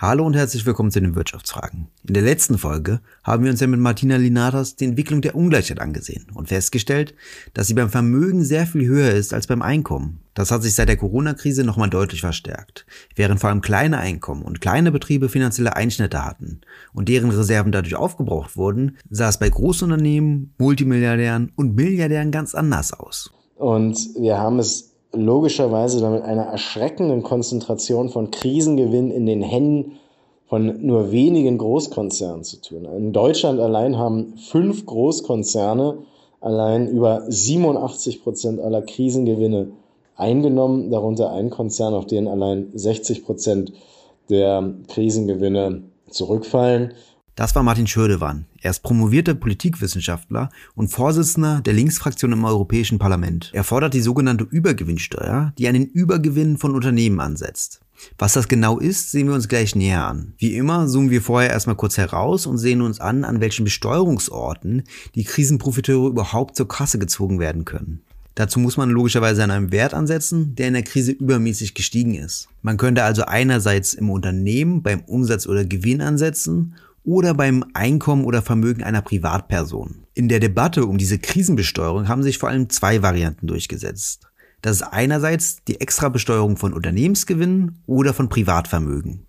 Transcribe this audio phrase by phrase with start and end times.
[0.00, 1.88] Hallo und herzlich willkommen zu den Wirtschaftsfragen.
[2.06, 5.80] In der letzten Folge haben wir uns ja mit Martina Linatas die Entwicklung der Ungleichheit
[5.80, 7.16] angesehen und festgestellt,
[7.52, 10.20] dass sie beim Vermögen sehr viel höher ist als beim Einkommen.
[10.34, 12.86] Das hat sich seit der Corona-Krise nochmal deutlich verstärkt.
[13.16, 16.60] Während vor allem kleine Einkommen und kleine Betriebe finanzielle Einschnitte hatten
[16.92, 22.92] und deren Reserven dadurch aufgebraucht wurden, sah es bei Großunternehmen, Multimilliardären und Milliardären ganz anders
[22.92, 23.32] aus.
[23.56, 29.98] Und wir haben es logischerweise damit einer erschreckenden Konzentration von Krisengewinn in den Händen
[30.46, 32.84] von nur wenigen Großkonzernen zu tun.
[32.84, 35.98] In Deutschland allein haben fünf Großkonzerne
[36.40, 39.72] allein über 87 Prozent aller Krisengewinne
[40.16, 43.72] eingenommen, darunter ein Konzern, auf den allein 60 Prozent
[44.30, 46.94] der Krisengewinne zurückfallen.
[47.38, 48.46] Das war Martin Schödewan.
[48.62, 53.52] Er ist promovierter Politikwissenschaftler und Vorsitzender der Linksfraktion im Europäischen Parlament.
[53.54, 57.80] Er fordert die sogenannte Übergewinnsteuer, die an den Übergewinn von Unternehmen ansetzt.
[58.18, 60.34] Was das genau ist, sehen wir uns gleich näher an.
[60.38, 64.82] Wie immer zoomen wir vorher erstmal kurz heraus und sehen uns an, an welchen Besteuerungsorten
[65.14, 68.00] die Krisenprofiteure überhaupt zur Kasse gezogen werden können.
[68.34, 72.48] Dazu muss man logischerweise an einem Wert ansetzen, der in der Krise übermäßig gestiegen ist.
[72.62, 78.42] Man könnte also einerseits im Unternehmen beim Umsatz oder Gewinn ansetzen oder beim Einkommen oder
[78.42, 80.06] Vermögen einer Privatperson.
[80.14, 84.28] In der Debatte um diese Krisenbesteuerung haben sich vor allem zwei Varianten durchgesetzt.
[84.62, 89.26] Das ist einerseits die Extrabesteuerung von Unternehmensgewinnen oder von Privatvermögen.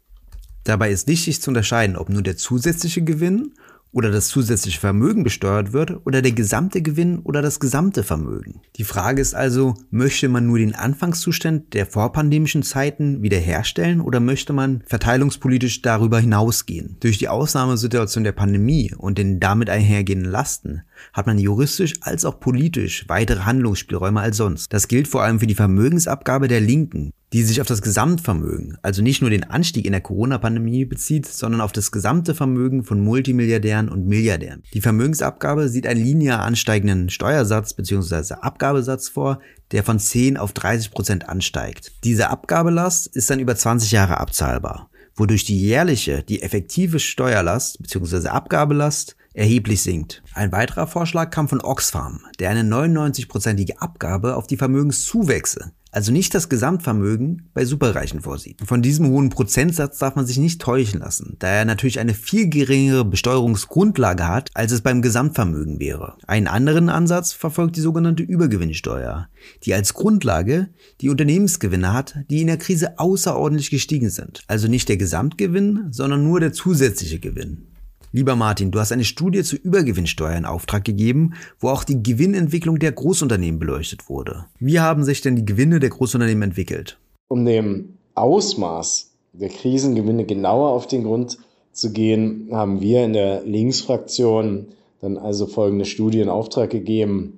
[0.64, 3.54] Dabei ist wichtig zu unterscheiden, ob nur der zusätzliche Gewinn
[3.92, 8.62] oder das zusätzliche Vermögen besteuert wird oder der gesamte Gewinn oder das gesamte Vermögen.
[8.76, 14.54] Die Frage ist also, möchte man nur den Anfangszustand der vorpandemischen Zeiten wiederherstellen oder möchte
[14.54, 16.98] man verteilungspolitisch darüber hinausgehen?
[17.00, 22.40] Durch die Ausnahmesituation der Pandemie und den damit einhergehenden Lasten hat man juristisch als auch
[22.40, 24.72] politisch weitere Handlungsspielräume als sonst.
[24.74, 29.02] Das gilt vor allem für die Vermögensabgabe der Linken, die sich auf das Gesamtvermögen, also
[29.02, 33.90] nicht nur den Anstieg in der Corona-Pandemie bezieht, sondern auf das gesamte Vermögen von Multimilliardären
[33.90, 34.64] und Milliardären.
[34.74, 38.36] Die Vermögensabgabe sieht einen linear ansteigenden Steuersatz bzw.
[38.36, 39.40] Abgabesatz vor,
[39.72, 41.92] der von 10 auf 30 Prozent ansteigt.
[42.04, 48.30] Diese Abgabelast ist dann über 20 Jahre abzahlbar, wodurch die jährliche, die effektive Steuerlast bzw.
[48.30, 50.24] Abgabelast erheblich sinkt.
[50.34, 56.34] Ein weiterer Vorschlag kam von Oxfam, der eine 99-prozentige Abgabe auf die Vermögenszuwächse also nicht
[56.36, 58.62] das Gesamtvermögen bei Superreichen vorsieht.
[58.66, 62.50] Von diesem hohen Prozentsatz darf man sich nicht täuschen lassen, da er natürlich eine viel
[62.50, 66.18] geringere Besteuerungsgrundlage hat, als es beim Gesamtvermögen wäre.
[66.28, 69.30] Einen anderen Ansatz verfolgt die sogenannte Übergewinnsteuer,
[69.64, 70.70] die als Grundlage
[71.02, 74.44] die Unternehmensgewinne hat, die in der Krise außerordentlich gestiegen sind.
[74.48, 77.66] Also nicht der Gesamtgewinn, sondern nur der zusätzliche Gewinn.
[78.12, 82.80] Lieber Martin, du hast eine Studie zur Übergewinnsteuer in Auftrag gegeben, wo auch die Gewinnentwicklung
[82.80, 84.46] der Großunternehmen beleuchtet wurde.
[84.60, 86.98] Wie haben sich denn die Gewinne der Großunternehmen entwickelt?
[87.28, 91.38] Um dem Ausmaß der Krisengewinne genauer auf den Grund
[91.72, 94.70] zu gehen, haben wir in der Linksfraktion
[95.02, 97.38] dann also folgende Studie in Auftrag gegeben,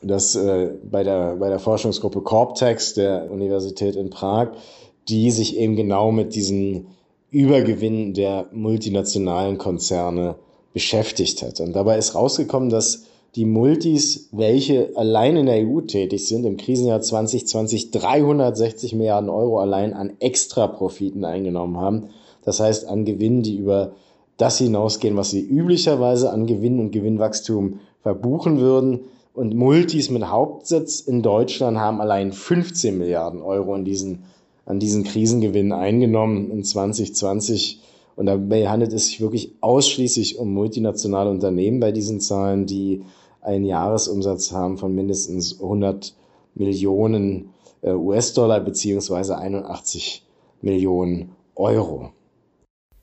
[0.00, 4.52] dass äh, bei, der, bei der Forschungsgruppe Corptex der Universität in Prag,
[5.08, 6.86] die sich eben genau mit diesen
[7.30, 10.36] Übergewinn der multinationalen Konzerne
[10.72, 11.60] beschäftigt hat.
[11.60, 16.56] Und dabei ist rausgekommen, dass die Multis, welche allein in der EU tätig sind, im
[16.56, 22.08] Krisenjahr 2020 360 Milliarden Euro allein an Extraprofiten eingenommen haben.
[22.44, 23.92] Das heißt an Gewinnen, die über
[24.38, 29.00] das hinausgehen, was sie üblicherweise an Gewinn und Gewinnwachstum verbuchen würden.
[29.34, 34.24] Und Multis mit Hauptsitz in Deutschland haben allein 15 Milliarden Euro in diesen
[34.68, 37.80] an diesen Krisengewinnen eingenommen in 2020.
[38.16, 43.02] Und dabei handelt es sich wirklich ausschließlich um multinationale Unternehmen bei diesen Zahlen, die
[43.40, 46.14] einen Jahresumsatz haben von mindestens 100
[46.54, 50.26] Millionen äh, US-Dollar beziehungsweise 81
[50.60, 52.10] Millionen Euro.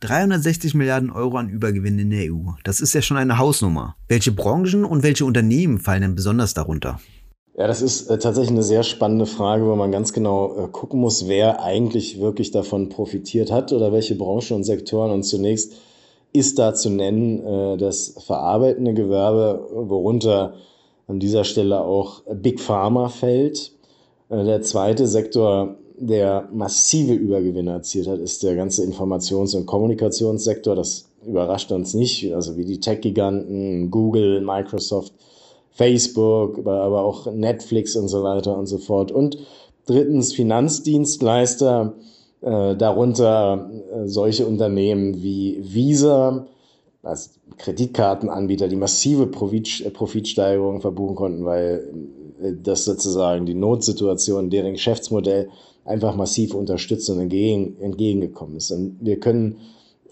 [0.02, 2.52] 360 Milliarden Euro an Übergewinn in der EU.
[2.64, 3.96] Das ist ja schon eine Hausnummer.
[4.08, 7.00] Welche Branchen und welche Unternehmen fallen denn besonders darunter?
[7.58, 11.00] Ja, das ist äh, tatsächlich eine sehr spannende Frage, wo man ganz genau äh, gucken
[11.00, 15.12] muss, wer eigentlich wirklich davon profitiert hat oder welche Branchen und Sektoren.
[15.12, 15.74] Und zunächst
[16.34, 20.56] ist da zu nennen äh, das verarbeitende Gewerbe, worunter
[21.08, 23.72] an dieser Stelle auch Big Pharma fällt.
[24.30, 30.76] Der zweite Sektor, der massive Übergewinne erzielt hat, ist der ganze Informations- und Kommunikationssektor.
[30.76, 35.14] Das überrascht uns nicht, also wie die Tech-Giganten, Google, Microsoft,
[35.76, 39.12] Facebook, aber auch Netflix und so weiter und so fort.
[39.12, 39.38] Und
[39.86, 41.94] drittens Finanzdienstleister,
[42.42, 46.48] äh, darunter äh, solche Unternehmen wie Visa,
[47.04, 51.90] als Kreditkartenanbieter, die massive Profit, äh, Profitsteigerungen verbuchen konnten, weil
[52.42, 55.50] äh, das sozusagen die Notsituation, deren Geschäftsmodell
[55.84, 58.72] einfach massiv unterstützt und entgegen, entgegengekommen ist.
[58.72, 59.58] Und wir können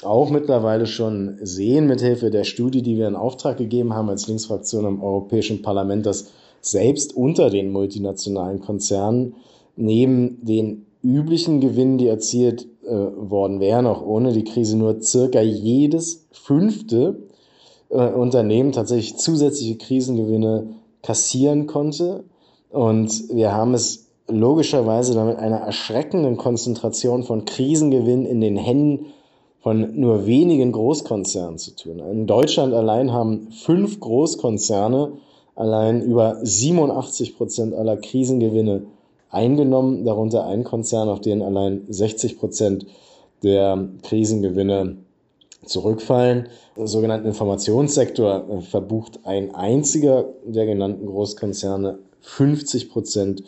[0.05, 4.85] auch mittlerweile schon sehen, mithilfe der Studie, die wir in Auftrag gegeben haben als Linksfraktion
[4.85, 9.35] im Europäischen Parlament, dass selbst unter den multinationalen Konzernen
[9.75, 15.41] neben den üblichen Gewinnen, die erzielt äh, worden wären, auch ohne die Krise, nur circa
[15.41, 17.23] jedes fünfte
[17.89, 22.23] äh, Unternehmen tatsächlich zusätzliche Krisengewinne kassieren konnte.
[22.69, 29.07] Und wir haben es logischerweise damit einer erschreckenden Konzentration von Krisengewinn in den Händen
[29.63, 31.99] von nur wenigen Großkonzernen zu tun.
[31.99, 35.13] In Deutschland allein haben fünf Großkonzerne
[35.55, 38.83] allein über 87 Prozent aller Krisengewinne
[39.29, 42.85] eingenommen, darunter ein Konzern, auf den allein 60 Prozent
[43.41, 44.97] der Krisengewinne
[45.65, 46.49] zurückfallen.
[46.75, 53.43] Der sogenannte Informationssektor äh, verbucht ein einziger der genannten Großkonzerne 50 Prozent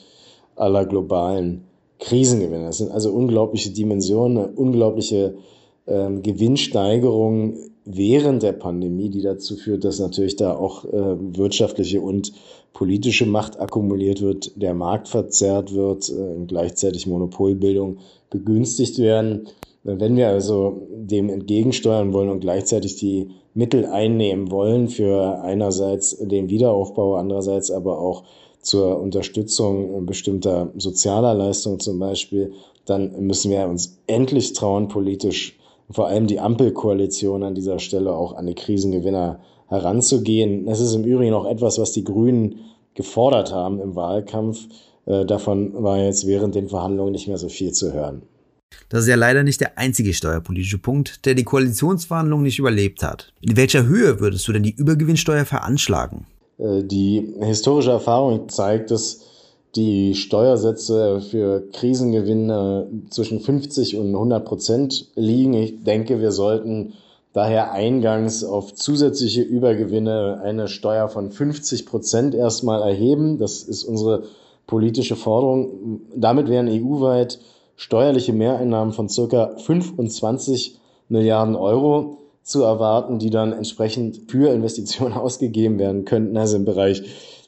[0.55, 1.65] aller globalen
[1.99, 2.67] Krisengewinne.
[2.67, 5.35] Das sind also unglaubliche Dimensionen, unglaubliche
[5.87, 12.33] ähm, Gewinnsteigerung während der Pandemie, die dazu führt, dass natürlich da auch äh, wirtschaftliche und
[12.73, 17.99] politische Macht akkumuliert wird, der Markt verzerrt wird, äh, gleichzeitig Monopolbildung
[18.29, 19.47] begünstigt werden.
[19.83, 26.49] Wenn wir also dem entgegensteuern wollen und gleichzeitig die Mittel einnehmen wollen für einerseits den
[26.49, 28.23] Wiederaufbau, andererseits aber auch
[28.61, 32.53] zur Unterstützung bestimmter sozialer Leistungen zum Beispiel,
[32.85, 35.55] dann müssen wir uns endlich trauen, politisch
[35.89, 40.65] vor allem die Ampelkoalition an dieser Stelle auch an die Krisengewinner heranzugehen.
[40.65, 42.59] Das ist im Übrigen auch etwas, was die Grünen
[42.93, 44.67] gefordert haben im Wahlkampf.
[45.05, 48.23] Äh, davon war jetzt während den Verhandlungen nicht mehr so viel zu hören.
[48.89, 53.33] Das ist ja leider nicht der einzige steuerpolitische Punkt, der die Koalitionsverhandlungen nicht überlebt hat.
[53.41, 56.25] In welcher Höhe würdest du denn die Übergewinnsteuer veranschlagen?
[56.57, 59.21] Äh, die historische Erfahrung zeigt, dass
[59.75, 65.53] die Steuersätze für Krisengewinne zwischen 50 und 100 Prozent liegen.
[65.53, 66.93] Ich denke, wir sollten
[67.33, 73.37] daher eingangs auf zusätzliche Übergewinne eine Steuer von 50 Prozent erstmal erheben.
[73.37, 74.23] Das ist unsere
[74.65, 76.01] politische Forderung.
[76.15, 77.39] Damit wären EU-weit
[77.75, 80.79] steuerliche Mehreinnahmen von circa 25
[81.09, 87.03] Milliarden Euro zu erwarten, die dann entsprechend für Investitionen ausgegeben werden könnten, also im Bereich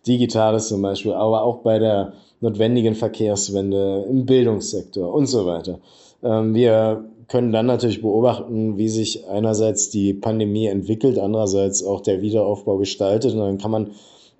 [0.07, 5.79] Digitales zum Beispiel, aber auch bei der notwendigen Verkehrswende, im Bildungssektor und so weiter.
[6.23, 12.21] Ähm, wir können dann natürlich beobachten, wie sich einerseits die Pandemie entwickelt, andererseits auch der
[12.21, 13.33] Wiederaufbau gestaltet.
[13.33, 13.91] Und dann kann man,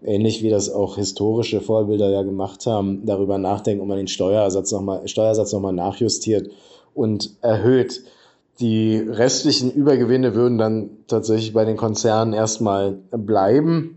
[0.03, 4.71] ähnlich wie das auch historische Vorbilder ja gemacht haben, darüber nachdenken, ob man den Steuersatz
[4.71, 6.49] nochmal, Steuersatz nochmal nachjustiert
[6.93, 8.03] und erhöht.
[8.59, 13.96] Die restlichen Übergewinne würden dann tatsächlich bei den Konzernen erstmal bleiben.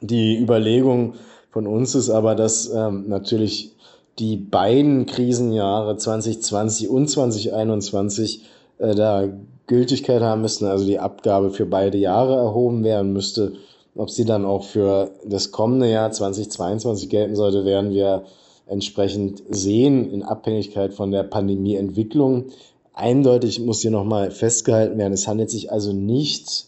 [0.00, 1.14] Die Überlegung
[1.50, 3.72] von uns ist aber, dass ähm, natürlich
[4.18, 8.42] die beiden Krisenjahre 2020 und 2021
[8.78, 9.28] äh, da
[9.66, 13.54] Gültigkeit haben müssten, also die Abgabe für beide Jahre erhoben werden müsste.
[13.94, 18.24] Ob sie dann auch für das kommende Jahr 2022 gelten sollte, werden wir
[18.66, 22.46] entsprechend sehen in Abhängigkeit von der Pandemieentwicklung.
[22.92, 26.67] Eindeutig muss hier nochmal festgehalten werden, es handelt sich also nicht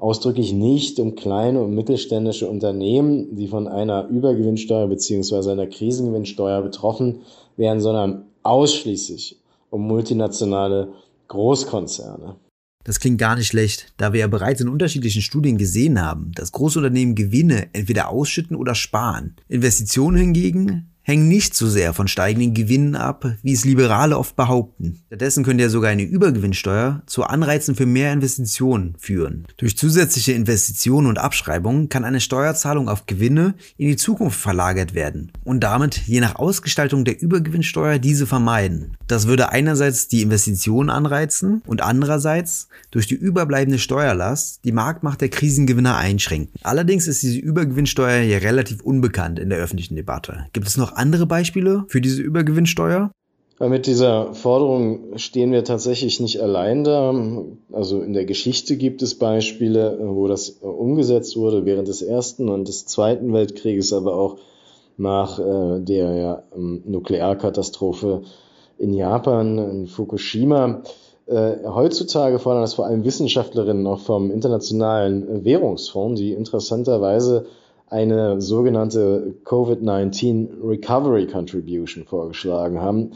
[0.00, 7.20] ausdrücklich nicht um kleine und mittelständische Unternehmen, die von einer Übergewinnsteuer beziehungsweise einer Krisengewinnsteuer betroffen
[7.56, 9.36] wären, sondern ausschließlich
[9.68, 10.92] um multinationale
[11.28, 12.36] Großkonzerne.
[12.82, 16.50] Das klingt gar nicht schlecht, da wir ja bereits in unterschiedlichen Studien gesehen haben, dass
[16.52, 19.36] Großunternehmen Gewinne entweder ausschütten oder sparen.
[19.48, 25.00] Investitionen hingegen hängen nicht so sehr von steigenden Gewinnen ab, wie es Liberale oft behaupten.
[25.06, 29.46] Stattdessen könnte ja sogar eine Übergewinnsteuer zu Anreizen für mehr Investitionen führen.
[29.56, 35.32] Durch zusätzliche Investitionen und Abschreibungen kann eine Steuerzahlung auf Gewinne in die Zukunft verlagert werden
[35.44, 38.96] und damit je nach Ausgestaltung der Übergewinnsteuer diese vermeiden.
[39.06, 45.28] Das würde einerseits die Investitionen anreizen und andererseits durch die überbleibende Steuerlast die Marktmacht der
[45.28, 46.54] Krisengewinner einschränken.
[46.62, 50.46] Allerdings ist diese Übergewinnsteuer ja relativ unbekannt in der öffentlichen Debatte.
[50.52, 53.10] Gibt es noch andere Beispiele für diese Übergewinnsteuer?
[53.60, 57.14] Mit dieser Forderung stehen wir tatsächlich nicht allein da.
[57.72, 62.68] Also in der Geschichte gibt es Beispiele, wo das umgesetzt wurde während des Ersten und
[62.68, 64.38] des Zweiten Weltkrieges, aber auch
[64.96, 68.22] nach äh, der ähm, Nuklearkatastrophe
[68.78, 70.82] in Japan, in Fukushima.
[71.26, 77.46] Äh, heutzutage fordern das vor allem Wissenschaftlerinnen auch vom Internationalen Währungsfonds, die interessanterweise
[77.90, 83.10] eine sogenannte Covid-19 Recovery Contribution vorgeschlagen haben.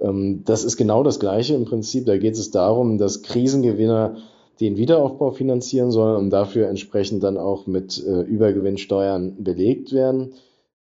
[0.00, 2.06] Ähm, das ist genau das Gleiche im Prinzip.
[2.06, 4.16] Da geht es darum, dass Krisengewinner
[4.60, 10.34] den Wiederaufbau finanzieren sollen und dafür entsprechend dann auch mit äh, Übergewinnsteuern belegt werden.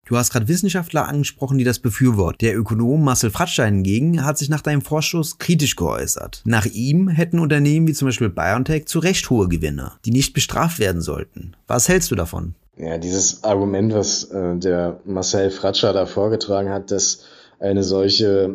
[0.07, 2.39] Du hast gerade Wissenschaftler angesprochen, die das befürworten.
[2.41, 6.43] Der Ökonom Marcel Fratstein hingegen hat sich nach deinem Vorstoß kritisch geäußert.
[6.45, 10.79] Nach ihm hätten Unternehmen wie zum Beispiel BioNTech zu Recht hohe Gewinne, die nicht bestraft
[10.79, 11.57] werden sollten.
[11.67, 12.55] Was hältst du davon?
[12.77, 17.25] Ja, dieses Argument, was äh, der Marcel Fratscher da vorgetragen hat, dass
[17.59, 18.55] eine solche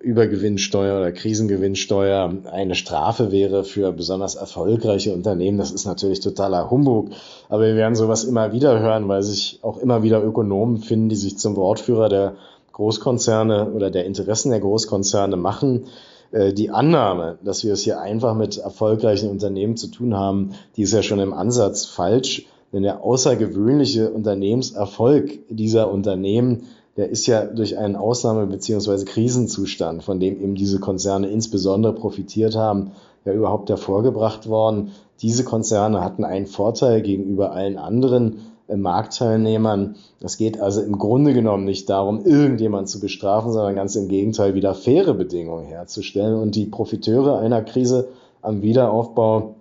[0.00, 5.58] Übergewinnsteuer oder Krisengewinnsteuer eine Strafe wäre für besonders erfolgreiche Unternehmen.
[5.58, 7.10] Das ist natürlich totaler Humbug.
[7.48, 11.16] Aber wir werden sowas immer wieder hören, weil sich auch immer wieder Ökonomen finden, die
[11.16, 12.36] sich zum Wortführer der
[12.72, 15.86] Großkonzerne oder der Interessen der Großkonzerne machen.
[16.30, 20.82] Äh, die Annahme, dass wir es hier einfach mit erfolgreichen Unternehmen zu tun haben, die
[20.82, 22.46] ist ja schon im Ansatz falsch.
[22.72, 26.64] Denn der außergewöhnliche Unternehmenserfolg dieser Unternehmen
[26.96, 29.04] der ist ja durch einen Ausnahme- bzw.
[29.04, 32.92] Krisenzustand, von dem eben diese Konzerne insbesondere profitiert haben,
[33.24, 34.90] ja überhaupt hervorgebracht worden.
[35.22, 39.94] Diese Konzerne hatten einen Vorteil gegenüber allen anderen äh, Marktteilnehmern.
[40.20, 44.54] Es geht also im Grunde genommen nicht darum, irgendjemand zu bestrafen, sondern ganz im Gegenteil,
[44.54, 48.08] wieder faire Bedingungen herzustellen und die Profiteure einer Krise
[48.42, 49.54] am Wiederaufbau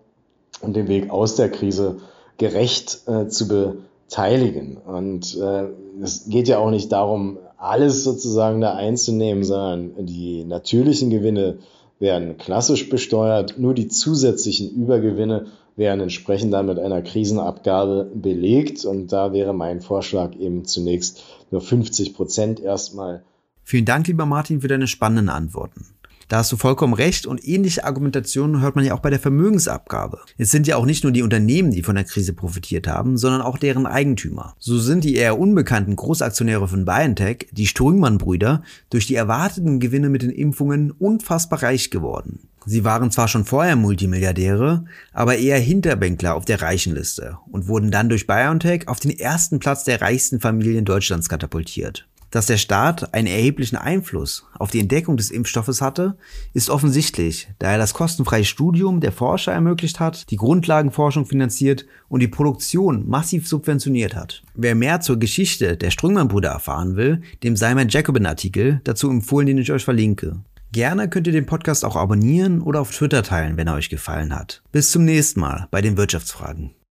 [0.61, 1.97] und dem Weg aus der Krise
[2.37, 4.77] gerecht äh, zu beteiligen.
[4.77, 5.67] Und äh,
[6.01, 11.59] es geht ja auch nicht darum, alles sozusagen da einzunehmen, sondern die natürlichen Gewinne
[11.99, 19.13] werden klassisch besteuert, nur die zusätzlichen Übergewinne werden entsprechend dann mit einer Krisenabgabe belegt und
[19.13, 23.23] da wäre mein Vorschlag eben zunächst nur 50 Prozent erstmal.
[23.63, 25.85] Vielen Dank, lieber Martin, für deine spannenden Antworten.
[26.31, 30.21] Da hast du vollkommen recht und ähnliche Argumentationen hört man ja auch bei der Vermögensabgabe.
[30.37, 33.41] Es sind ja auch nicht nur die Unternehmen, die von der Krise profitiert haben, sondern
[33.41, 34.55] auch deren Eigentümer.
[34.57, 40.21] So sind die eher unbekannten Großaktionäre von BioNTech, die Strüngmann-Brüder, durch die erwarteten Gewinne mit
[40.21, 42.47] den Impfungen unfassbar reich geworden.
[42.65, 48.07] Sie waren zwar schon vorher Multimilliardäre, aber eher Hinterbänkler auf der Reichenliste und wurden dann
[48.07, 52.07] durch BioNTech auf den ersten Platz der reichsten Familien Deutschlands katapultiert.
[52.31, 56.15] Dass der Staat einen erheblichen Einfluss auf die Entdeckung des Impfstoffes hatte,
[56.53, 62.21] ist offensichtlich, da er das kostenfreie Studium der Forscher ermöglicht hat, die Grundlagenforschung finanziert und
[62.21, 64.43] die Produktion massiv subventioniert hat.
[64.55, 69.57] Wer mehr zur Geschichte der Strüngmann-Brüder erfahren will, dem sei mein Jacobin-Artikel dazu empfohlen, den
[69.57, 70.39] ich euch verlinke.
[70.71, 74.33] Gerne könnt ihr den Podcast auch abonnieren oder auf Twitter teilen, wenn er euch gefallen
[74.33, 74.61] hat.
[74.71, 76.71] Bis zum nächsten Mal bei den Wirtschaftsfragen.